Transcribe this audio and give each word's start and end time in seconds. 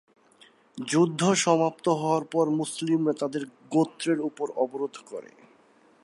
যুদ্ধ 0.87 1.21
সমাপ্ত 1.35 1.85
হওয়ার 1.89 2.23
পর 2.31 2.45
মুসলিমরা 2.51 3.13
তাদের 3.13 3.43
গোত্রের 3.71 4.19
উপর 4.19 4.47
অবরোধ 4.55 4.95
করে। 5.05 5.31